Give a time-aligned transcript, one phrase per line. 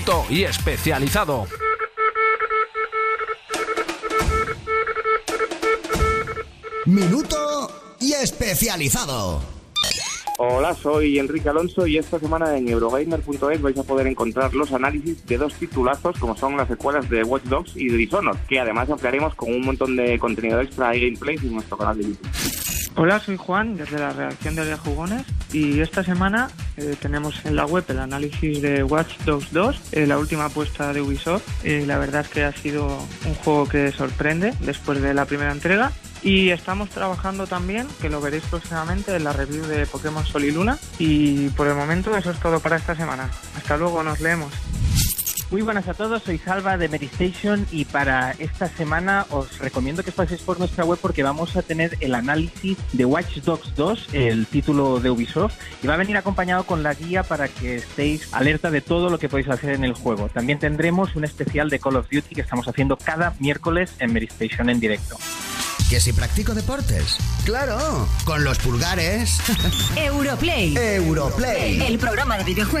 [0.00, 1.46] Minuto y especializado.
[6.86, 9.42] Minuto y especializado.
[10.38, 15.26] Hola, soy Enrique Alonso y esta semana en Eurogamer.es vais a poder encontrar los análisis
[15.26, 18.88] de dos titulazos como son las secuelas de Watch Dogs y de Dishonored, que además
[18.88, 22.59] ampliaremos con un montón de contenido extra y gameplay en nuestro canal de YouTube.
[22.96, 27.64] Hola, soy Juan desde la redacción de Jugones y esta semana eh, tenemos en la
[27.64, 31.44] web el análisis de Watch Dogs 2, eh, la última apuesta de Ubisoft.
[31.64, 32.86] Eh, la verdad es que ha sido
[33.26, 38.20] un juego que sorprende después de la primera entrega y estamos trabajando también, que lo
[38.20, 40.78] veréis próximamente, en la review de Pokémon Sol y Luna.
[40.98, 43.30] Y por el momento eso es todo para esta semana.
[43.56, 44.52] Hasta luego, nos leemos.
[45.50, 50.10] Muy buenas a todos, soy Salva de Medistation y para esta semana os recomiendo que
[50.10, 54.10] os paséis por nuestra web porque vamos a tener el análisis de Watch Dogs 2,
[54.12, 58.32] el título de Ubisoft, y va a venir acompañado con la guía para que estéis
[58.32, 60.28] alerta de todo lo que podéis hacer en el juego.
[60.28, 64.70] También tendremos un especial de Call of Duty que estamos haciendo cada miércoles en Medistation
[64.70, 65.18] en directo.
[65.90, 67.18] ¿Que si practico deportes?
[67.44, 69.40] Claro, con los pulgares.
[69.96, 70.76] Europlay.
[70.76, 71.82] Europlay.
[71.82, 72.68] El programa de videojuegos